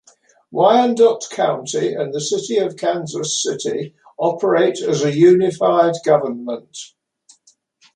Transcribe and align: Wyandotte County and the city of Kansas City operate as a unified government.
Wyandotte 0.51 1.27
County 1.29 1.93
and 1.93 2.11
the 2.11 2.19
city 2.21 2.57
of 2.57 2.75
Kansas 2.75 3.43
City 3.43 3.93
operate 4.17 4.79
as 4.79 5.03
a 5.03 5.15
unified 5.15 5.93
government. 6.03 6.75